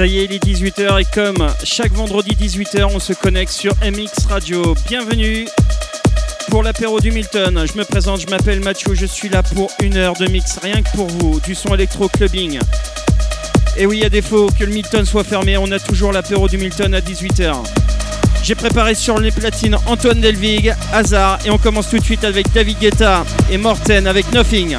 Ça 0.00 0.06
y 0.06 0.20
est, 0.20 0.24
il 0.24 0.32
est 0.32 0.42
18h 0.42 1.02
et 1.02 1.04
comme 1.12 1.46
chaque 1.62 1.92
vendredi 1.92 2.30
18h, 2.34 2.84
on 2.90 2.98
se 2.98 3.12
connecte 3.12 3.52
sur 3.52 3.74
MX 3.82 4.28
Radio. 4.30 4.74
Bienvenue 4.88 5.46
pour 6.48 6.62
l'apéro 6.62 7.00
du 7.00 7.12
Milton. 7.12 7.66
Je 7.70 7.76
me 7.76 7.84
présente, 7.84 8.22
je 8.22 8.26
m'appelle 8.28 8.60
Mathieu, 8.60 8.94
je 8.94 9.04
suis 9.04 9.28
là 9.28 9.42
pour 9.42 9.70
une 9.82 9.98
heure 9.98 10.14
de 10.14 10.26
mix, 10.28 10.56
rien 10.62 10.80
que 10.80 10.90
pour 10.96 11.06
vous, 11.08 11.38
du 11.40 11.54
son 11.54 11.74
électro-clubbing. 11.74 12.60
Et 13.76 13.84
oui, 13.84 14.02
à 14.02 14.08
défaut 14.08 14.48
que 14.58 14.64
le 14.64 14.72
Milton 14.72 15.04
soit 15.04 15.22
fermé, 15.22 15.58
on 15.58 15.70
a 15.70 15.78
toujours 15.78 16.12
l'apéro 16.12 16.48
du 16.48 16.56
Milton 16.56 16.94
à 16.94 17.00
18h. 17.00 17.56
J'ai 18.42 18.54
préparé 18.54 18.94
sur 18.94 19.18
les 19.18 19.30
platines 19.30 19.76
Antoine 19.84 20.22
Delvig, 20.22 20.74
Hazard, 20.94 21.40
et 21.44 21.50
on 21.50 21.58
commence 21.58 21.90
tout 21.90 21.98
de 21.98 22.04
suite 22.04 22.24
avec 22.24 22.50
David 22.54 22.78
Guetta 22.78 23.26
et 23.50 23.58
Morten 23.58 24.06
avec 24.06 24.32
Nothing. 24.32 24.78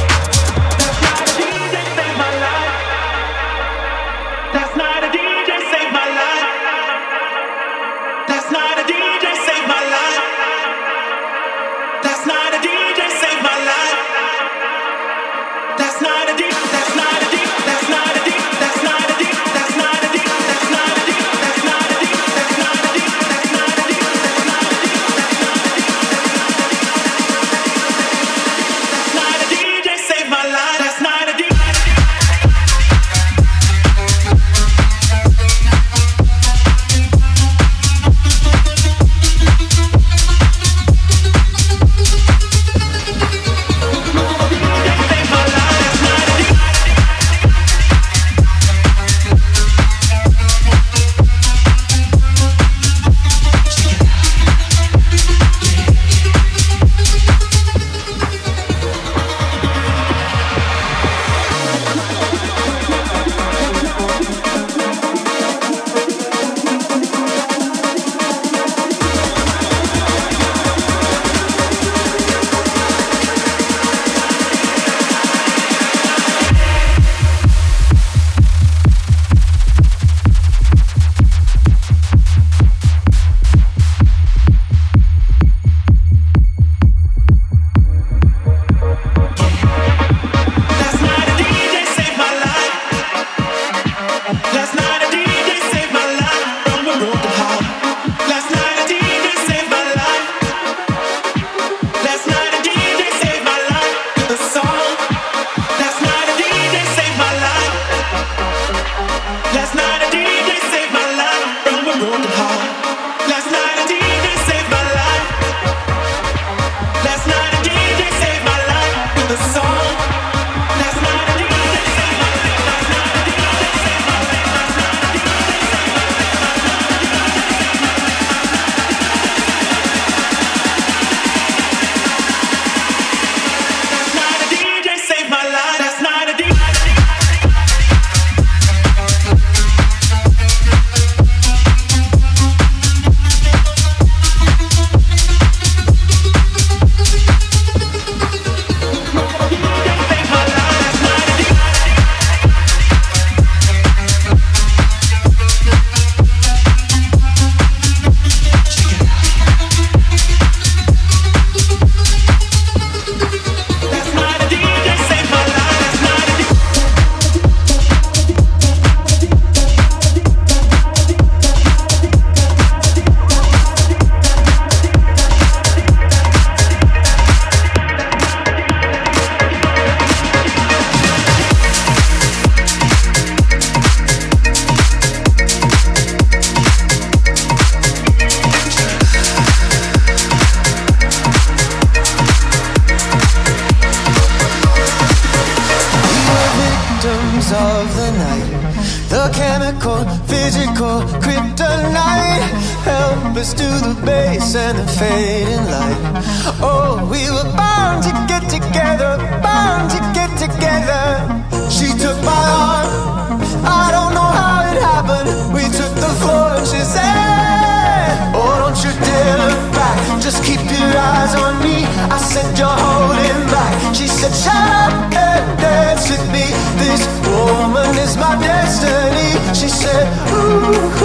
said, 224.21 224.35
Shut 224.35 224.53
up 224.53 225.13
and 225.15 225.59
dance 225.59 226.09
with 226.09 226.25
me. 226.31 226.45
This 226.77 227.01
woman 227.25 227.97
is 227.97 228.15
my 228.17 228.35
destiny. 228.39 229.31
She 229.53 229.67
said, 229.67 230.05
Ooh. 230.31 231.00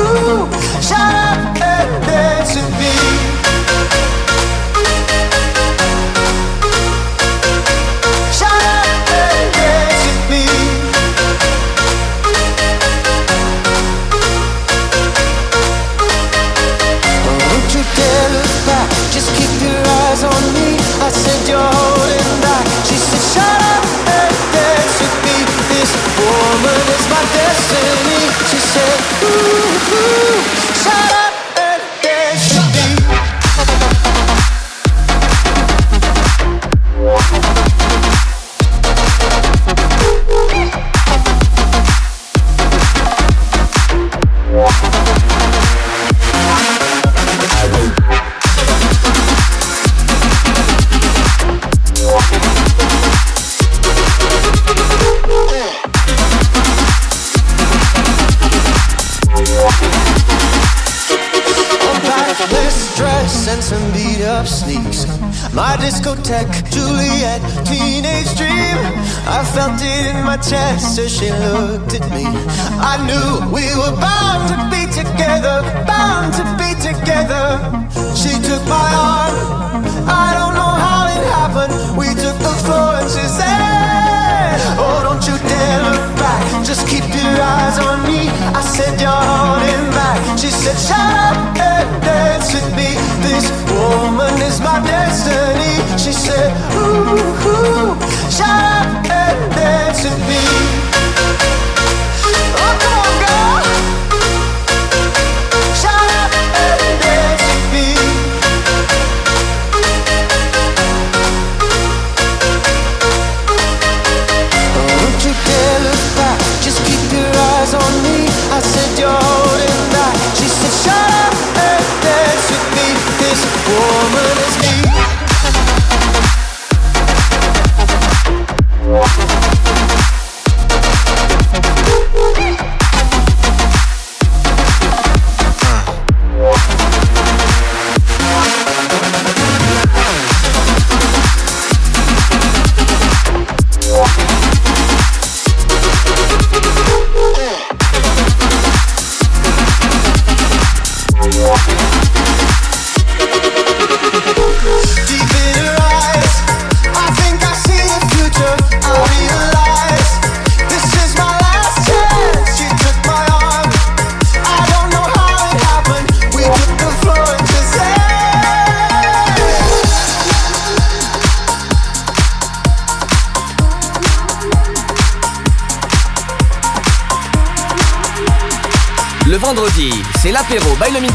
Chest 70.48 70.98
as 70.98 71.10
she 71.10 71.30
looked 71.42 71.94
at 71.98 72.06
me. 72.14 72.22
I 72.78 72.94
knew 73.02 73.50
we 73.50 73.66
were 73.74 73.94
bound 73.98 74.46
to 74.52 74.56
be 74.70 74.86
together, 74.94 75.62
bound 75.90 76.30
to 76.38 76.44
be 76.54 76.70
together. 76.78 77.58
She 78.14 78.30
took 78.46 78.62
my 78.70 78.90
arm. 78.94 79.34
I 80.06 80.38
don't 80.38 80.54
know 80.54 80.72
how 80.86 81.10
it 81.10 81.22
happened. 81.34 81.74
We 81.98 82.06
took 82.14 82.38
the 82.38 82.54
floor 82.62 83.02
and 83.02 83.10
she 83.10 83.26
said, 83.26 84.54
Oh, 84.78 85.02
don't 85.02 85.24
you 85.26 85.34
dare 85.50 85.80
look 85.90 86.06
back. 86.14 86.42
Just 86.64 86.86
keep 86.86 87.02
your 87.10 87.34
eyes 87.42 87.78
on 87.82 88.06
me. 88.06 88.30
I 88.54 88.62
said, 88.62 89.00
You're 89.02 89.10
holding 89.10 89.90
back. 89.98 90.38
She 90.38 90.50
said, 90.50 90.78
Shut 90.78 91.02
up 91.26 91.58
and 91.58 91.90
dance 92.06 92.54
with 92.54 92.70
me. 92.78 92.94
This 93.26 93.50
woman 93.74 94.38
is 94.46 94.60
my 94.60 94.78
destiny. 94.86 95.74
She 95.98 96.12
said, 96.12 96.54
Ooh, 96.78 97.34
ooh 97.50 98.16
shut 98.30 98.48
up 98.48 98.75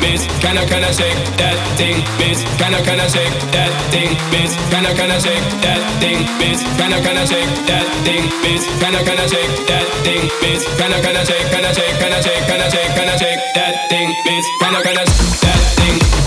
miss? 0.00 0.26
Can 0.42 0.58
I 0.58 0.64
can 0.66 0.84
I 0.84 0.90
shake 0.92 1.18
that 1.40 1.56
thing, 1.78 1.96
miss? 2.20 2.42
Can 2.58 2.74
I 2.74 2.80
can 2.82 3.00
I 3.00 3.06
shake 3.08 3.34
that 3.54 3.70
thing, 3.92 4.10
miss? 4.32 4.52
Can 4.70 4.86
I 4.86 4.92
can 4.94 5.10
I 5.10 5.18
shake 5.18 5.46
that 5.64 5.80
thing, 6.00 6.20
miss? 6.40 6.60
Can 6.78 6.92
I 6.92 7.00
can 7.00 7.16
I 7.16 7.24
shake 7.24 7.52
that 7.68 7.86
thing, 8.04 8.24
miss? 8.42 8.62
Can 8.80 8.94
I 8.94 9.02
can 9.02 9.18
I 9.18 9.26
shake 9.26 9.54
that 9.70 9.86
thing, 10.04 10.22
miss? 10.42 10.62
Can 10.78 10.92
I 10.92 11.00
can 11.00 11.16
I 11.16 11.24
shake 11.24 11.46
can 11.50 11.64
I 11.64 11.72
shake 11.72 11.96
can 12.00 12.12
I 12.12 12.20
shake 12.20 12.44
can 12.46 12.60
I 12.60 12.68
shake 12.68 12.92
can 12.96 13.08
I 13.08 13.16
shake 13.16 13.42
that 13.54 13.74
thing, 13.90 14.08
miss? 14.26 14.44
Can 14.60 14.74
I 14.74 14.80
can 14.82 14.96
I 14.98 15.04
shake 15.04 15.40
that 15.44 15.60
thing? 15.80 16.25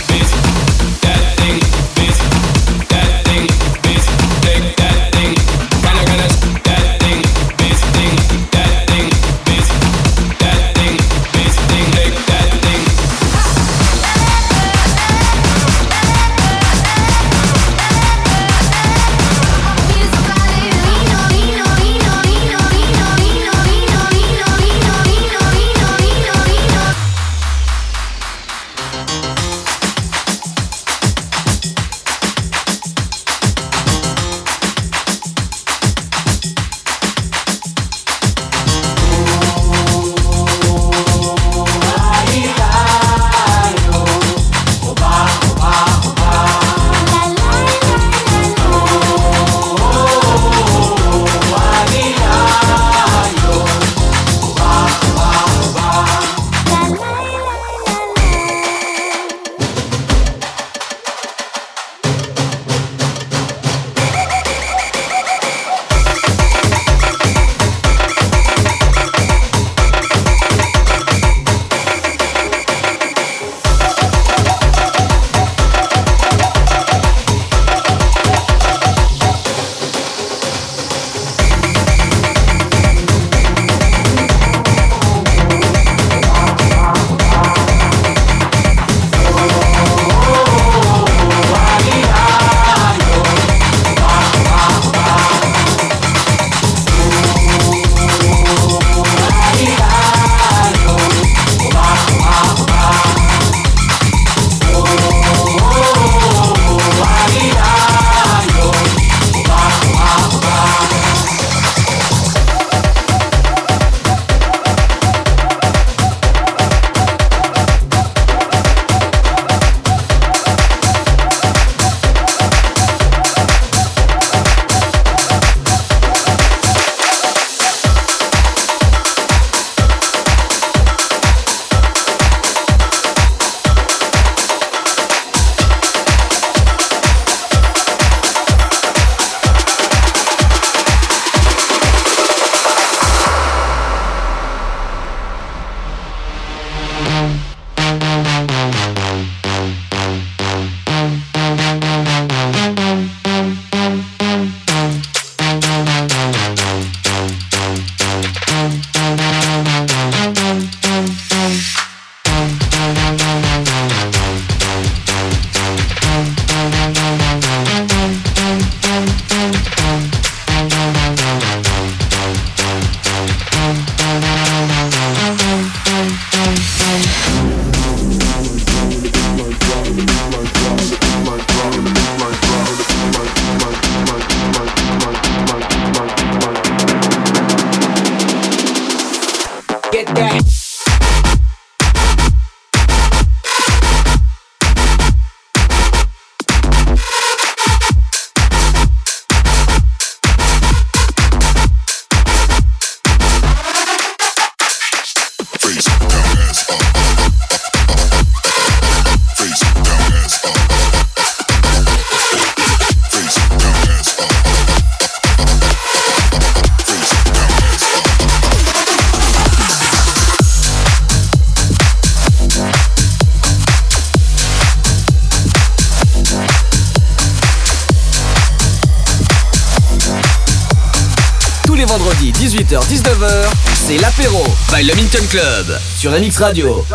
By 234.79 234.85
le 234.85 234.95
Minton 234.95 235.25
Club 235.29 235.77
sur 235.97 236.11
MX 236.11 236.37
Radio. 236.37 236.85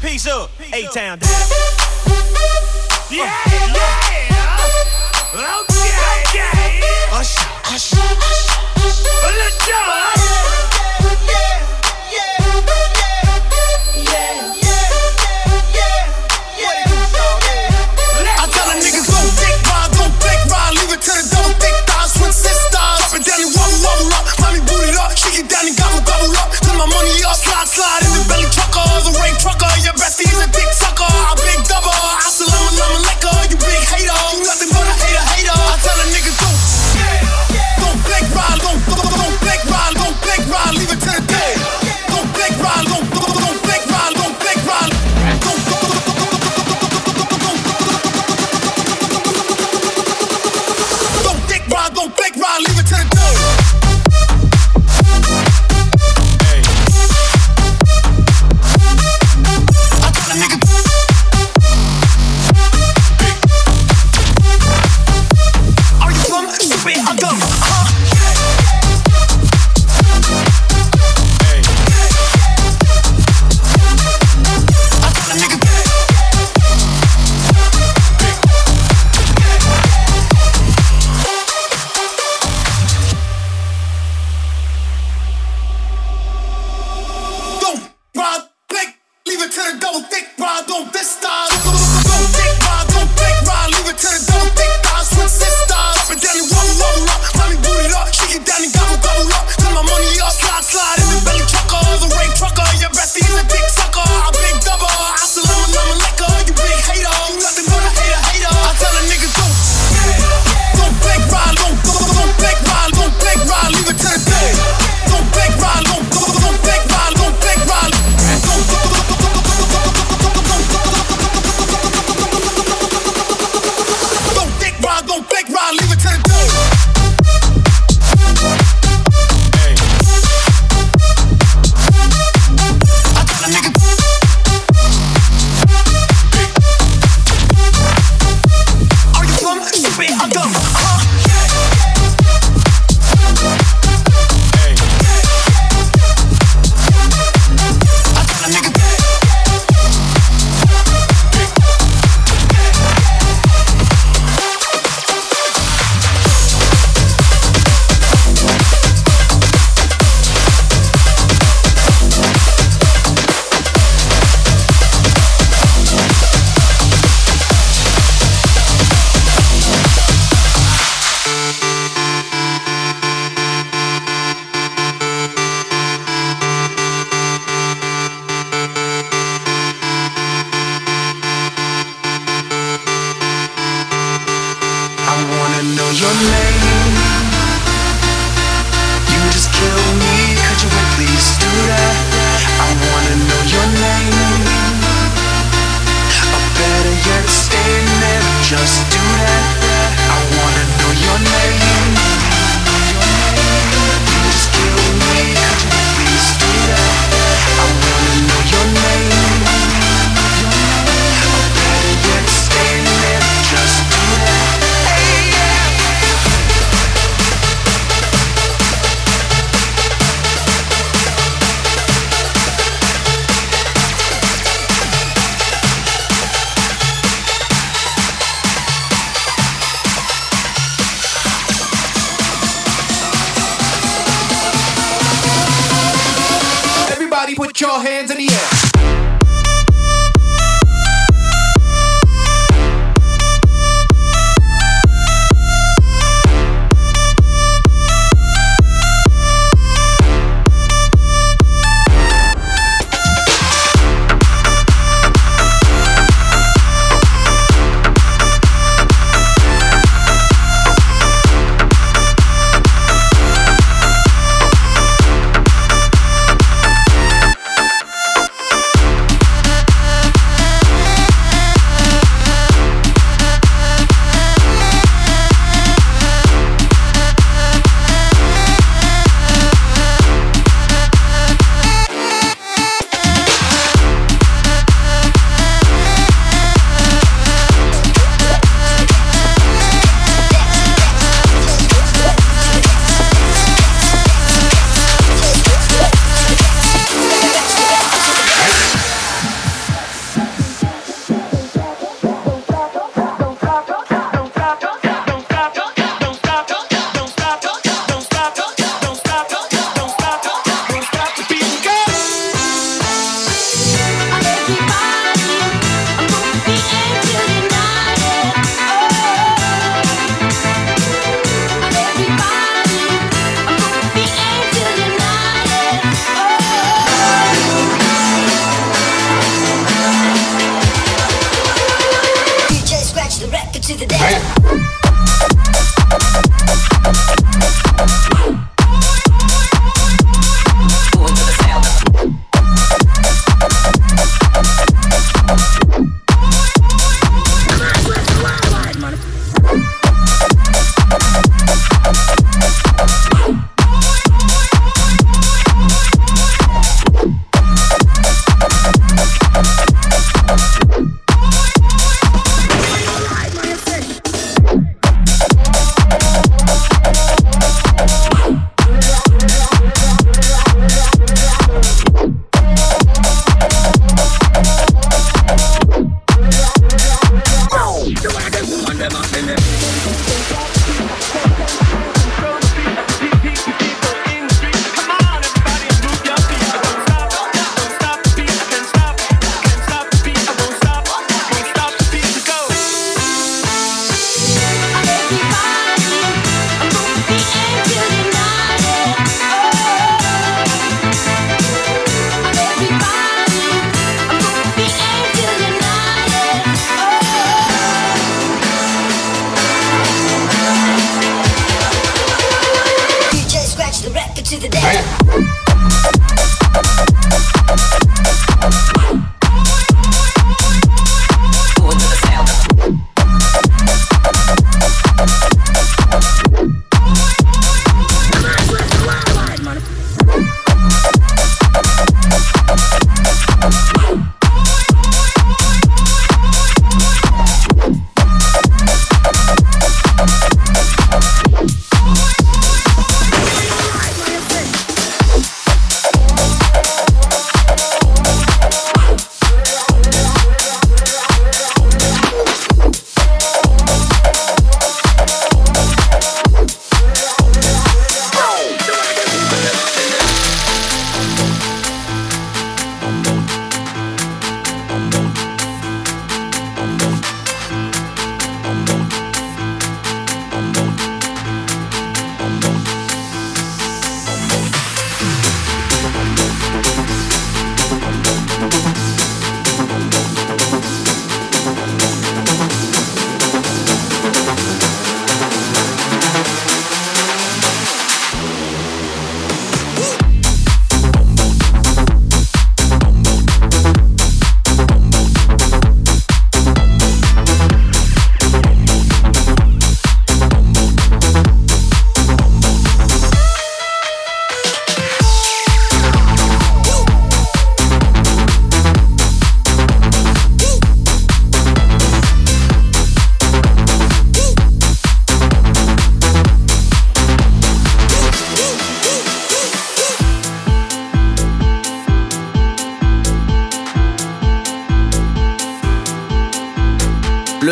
Peace 0.00 0.26
up, 0.26 0.50
A-Town. 0.72 1.18
Yeah, 3.10 3.26
yeah. 3.46 3.55
go. 67.16 67.85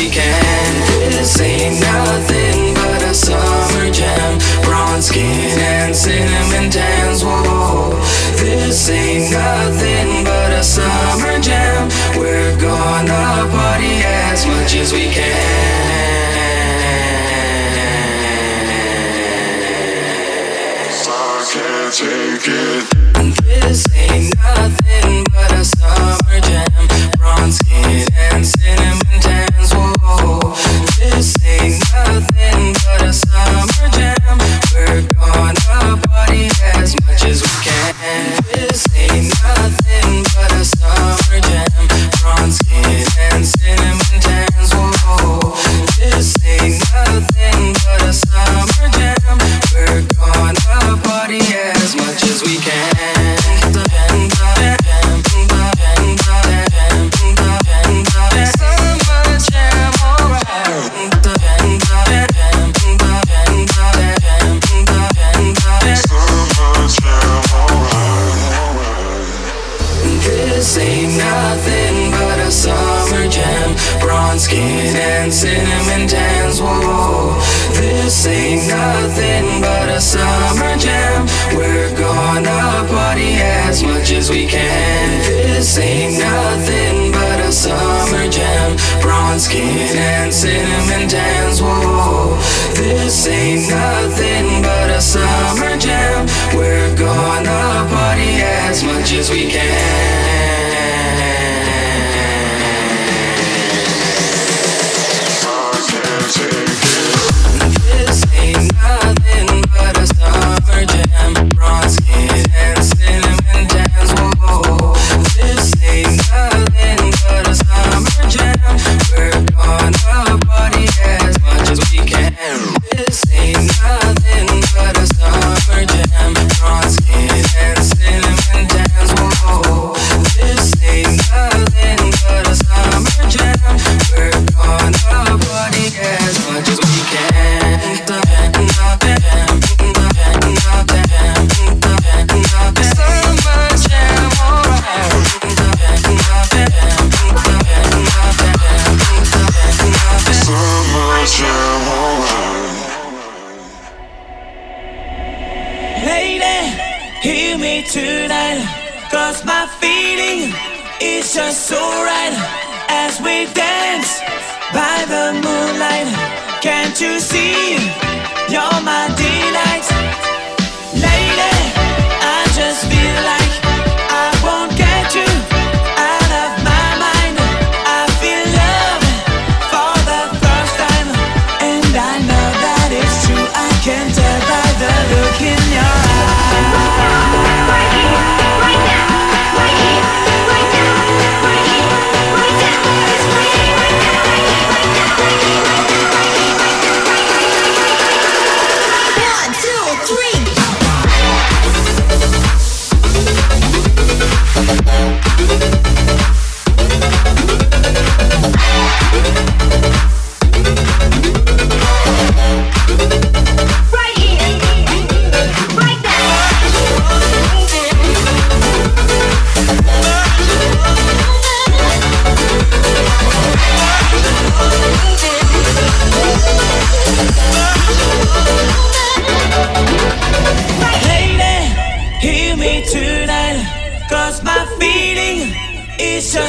weekend. 0.00 0.76
This 1.12 1.40
ain't 1.40 1.80
nothing 1.80 2.74
but 2.74 3.02
a 3.02 3.14
summer 3.14 3.90
jam. 3.90 4.38
Bronze 4.64 5.06
skin 5.06 5.58
and 5.60 5.94
cinnamon 5.94 6.70
tans. 6.70 7.22
Whoa. 7.22 7.49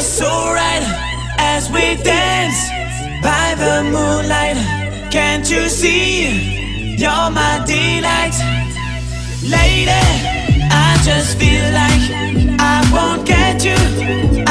So 0.01 0.27
right 0.53 0.83
as 1.37 1.69
we 1.69 1.95
dance 2.03 2.59
by 3.21 3.53
the 3.57 3.83
moonlight. 3.83 4.57
Can't 5.11 5.49
you 5.49 5.69
see? 5.69 6.95
You're 6.97 7.29
my 7.29 7.63
delight. 7.65 8.35
Lady, 9.43 9.91
I 10.71 10.99
just 11.03 11.37
feel 11.37 11.67
like 11.81 12.03
I 12.59 12.77
won't 12.91 13.27
get 13.27 13.63
you 13.63 14.50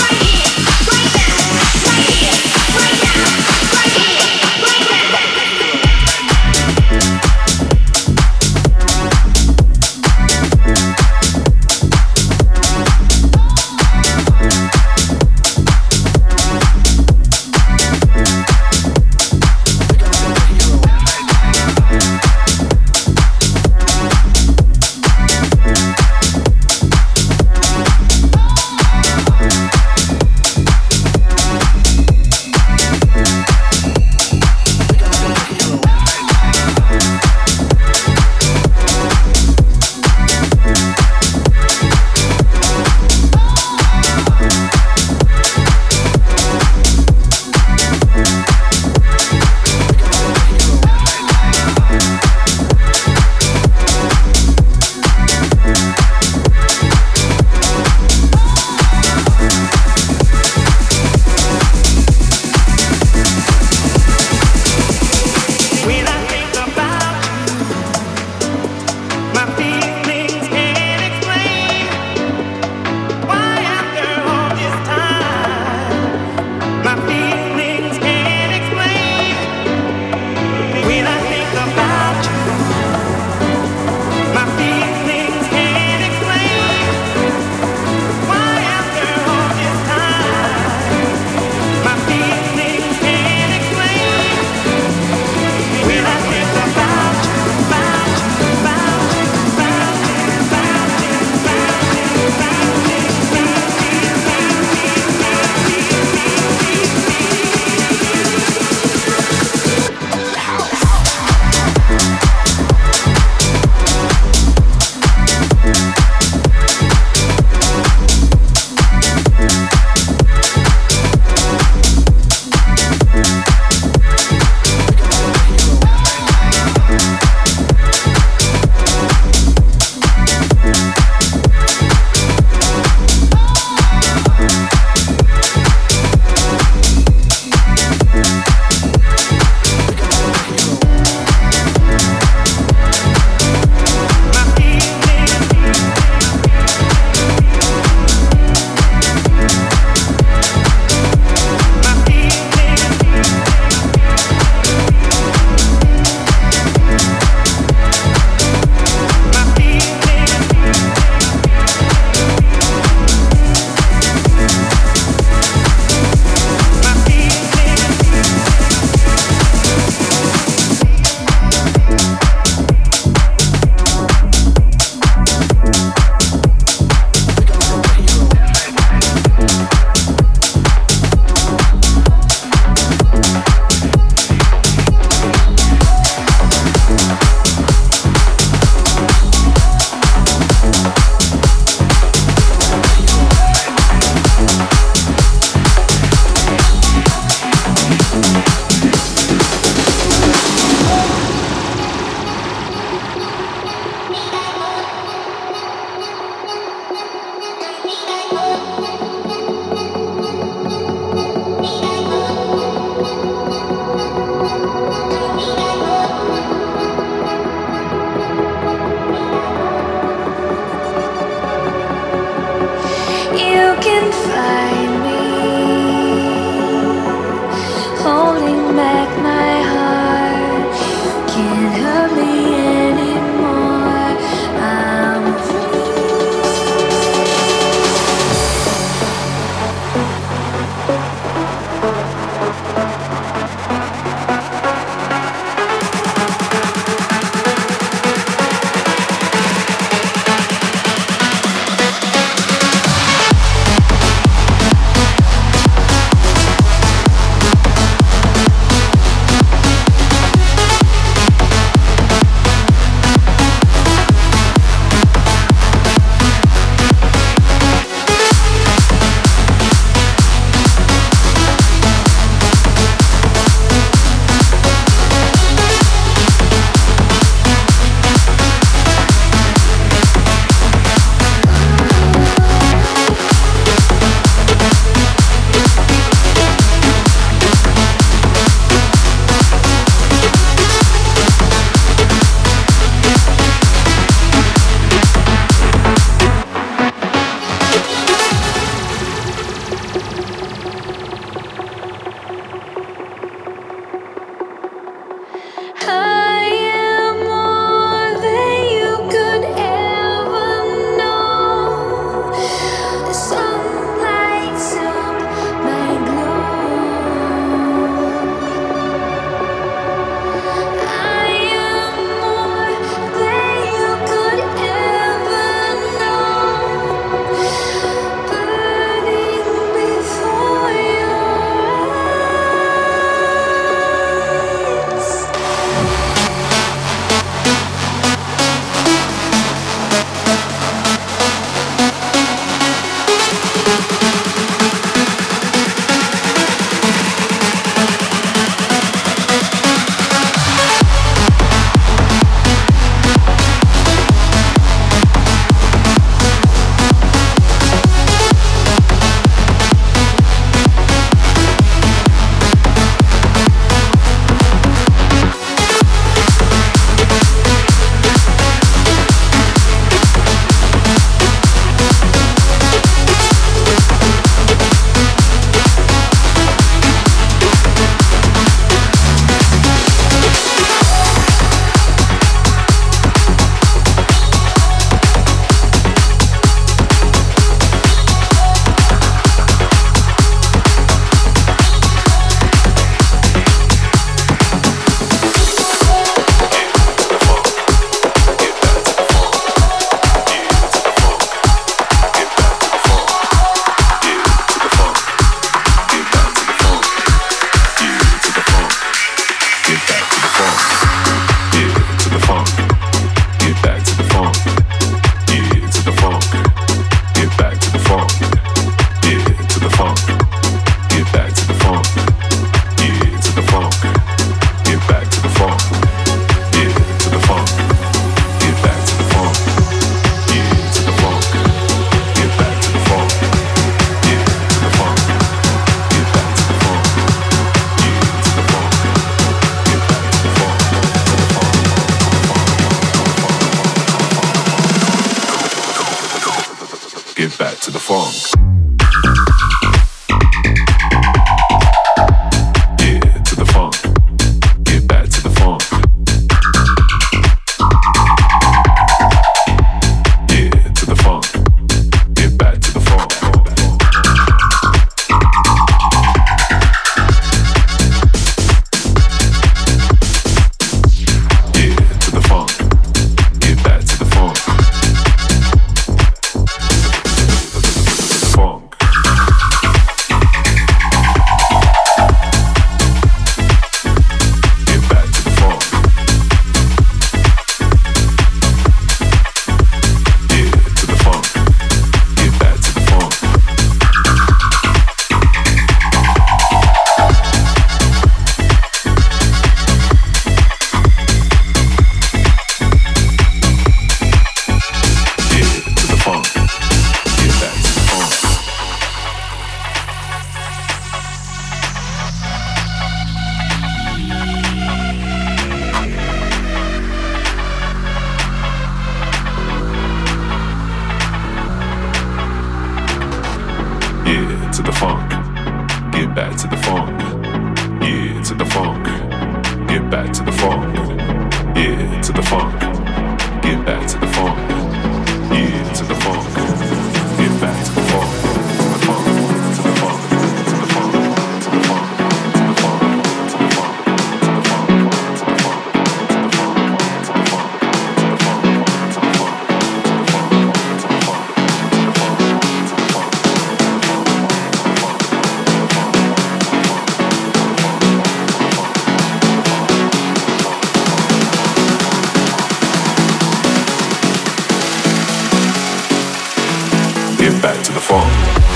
back 567.41 567.63
to 567.63 567.71
the 567.71 567.81
farm. 567.81 568.50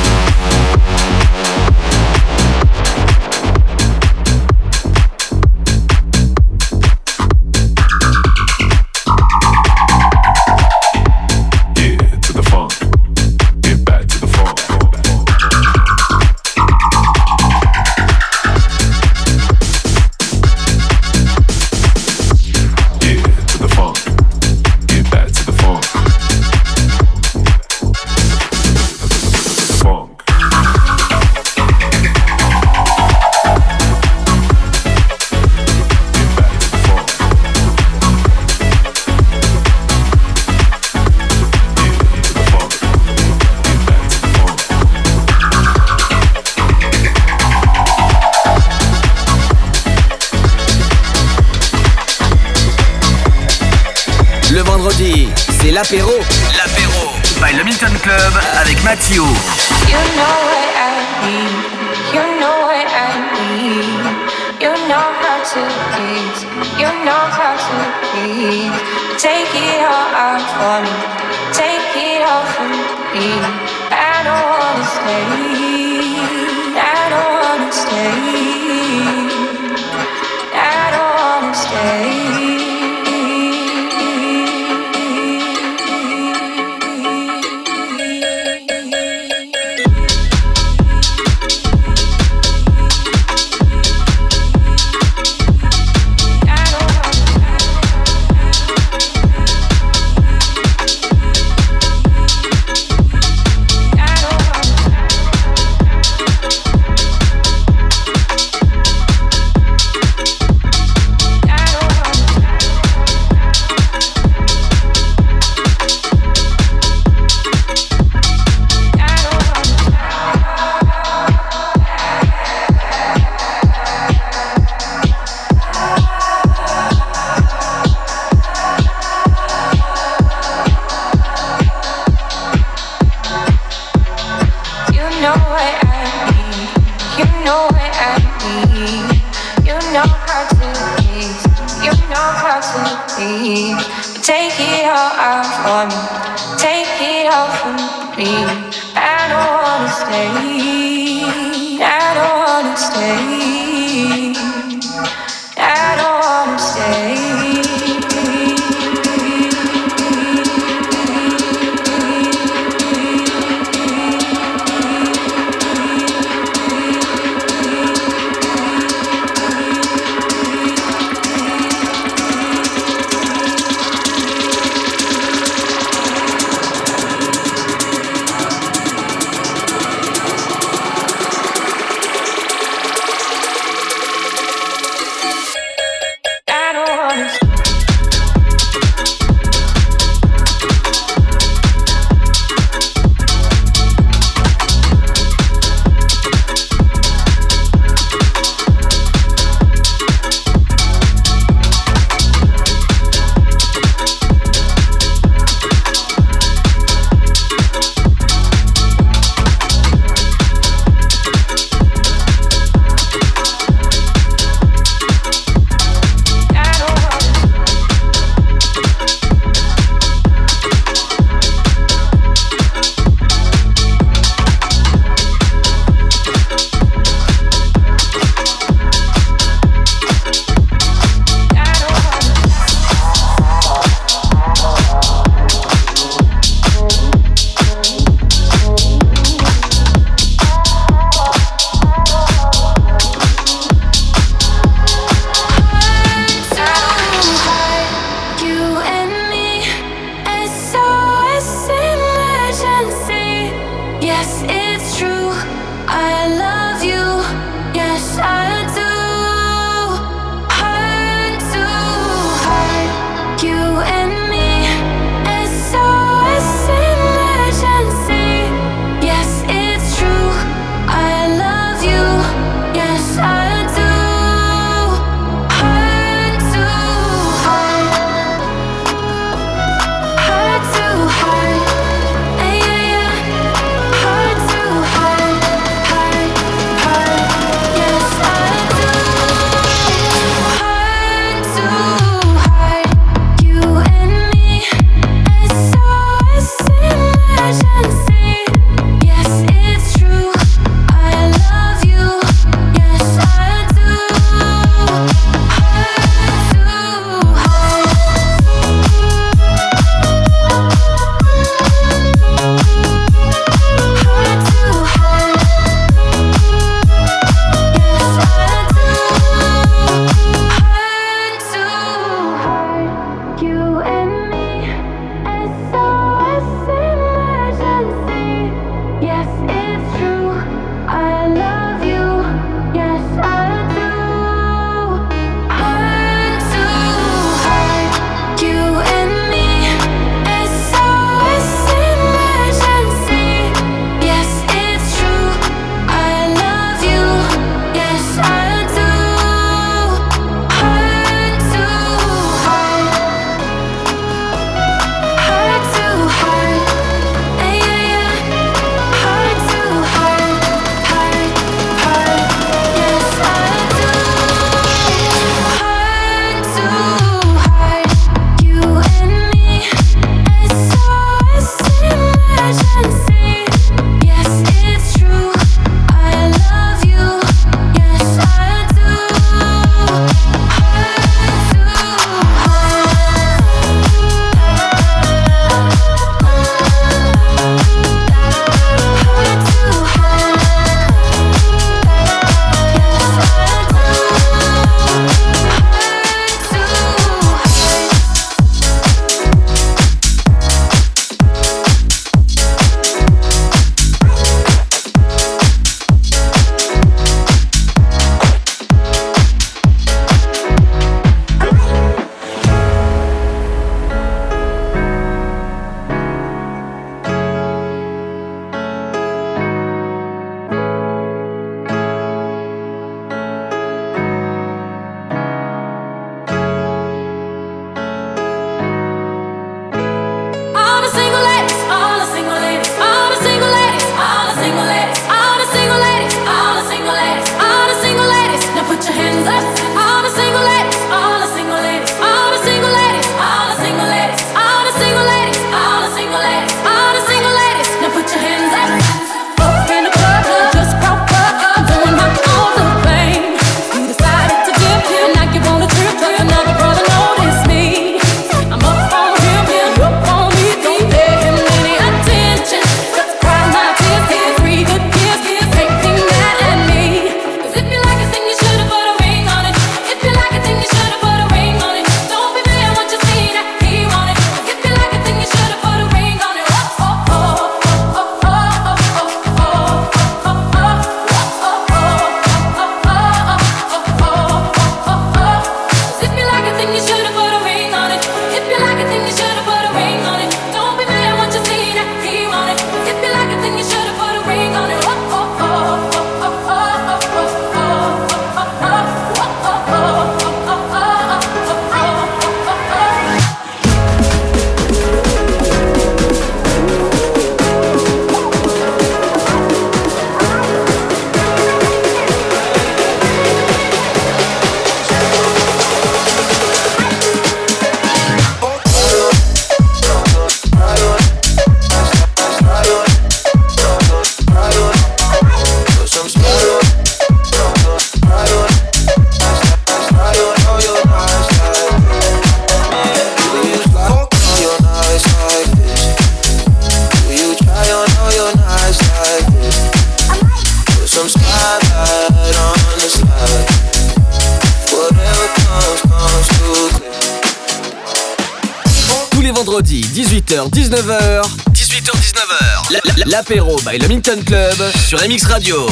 By 553.65 553.77
le 553.79 553.87
Minton 553.87 554.21
Club 554.25 554.71
sur 554.87 554.99
MX 554.99 555.25
Radio. 555.25 555.67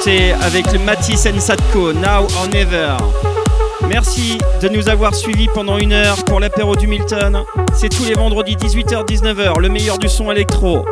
Beauté 0.00 0.32
avec 0.42 0.72
le 0.72 0.78
Matisse 0.78 1.28
Sadko, 1.38 1.92
Now 1.92 2.26
or 2.36 2.48
Never. 2.52 2.96
Merci 3.88 4.38
de 4.62 4.68
nous 4.68 4.88
avoir 4.88 5.14
suivis 5.14 5.48
pendant 5.54 5.78
une 5.78 5.92
heure 5.92 6.24
pour 6.24 6.40
l'apéro 6.40 6.76
du 6.76 6.86
Milton. 6.86 7.42
C'est 7.74 7.88
tous 7.88 8.04
les 8.04 8.14
vendredis 8.14 8.56
18h-19h, 8.56 9.58
le 9.58 9.68
meilleur 9.68 9.98
du 9.98 10.08
son 10.08 10.30
électro. 10.30 10.84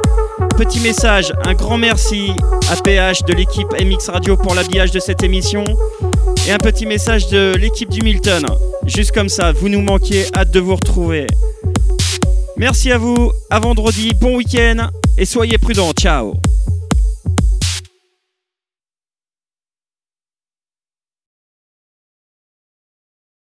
Petit 0.57 0.81
message, 0.81 1.33
un 1.45 1.55
grand 1.55 1.79
merci 1.79 2.33
à 2.71 2.77
PH 2.77 3.23
de 3.25 3.35
l'équipe 3.35 3.69
MX 3.73 4.11
Radio 4.11 4.37
pour 4.37 4.55
l'habillage 4.55 4.91
de 4.91 5.01
cette 5.01 5.23
émission. 5.23 5.65
Et 6.47 6.53
un 6.53 6.59
petit 6.59 6.87
message 6.87 7.29
de 7.29 7.55
l'équipe 7.59 7.91
du 7.91 8.03
Milton. 8.03 8.45
Juste 8.87 9.13
comme 9.13 9.29
ça, 9.29 9.53
vous 9.53 9.69
nous 9.69 9.83
manquiez, 9.83 10.27
hâte 10.37 10.51
de 10.51 10.61
vous 10.61 10.77
retrouver. 10.77 11.27
Merci 12.57 12.91
à 12.91 12.99
vous, 12.99 13.33
à 13.51 13.61
vendredi, 13.61 14.13
bon 14.21 14.37
week-end 14.37 14.89
et 15.17 15.25
soyez 15.25 15.59
prudents, 15.59 15.93
ciao 15.93 16.35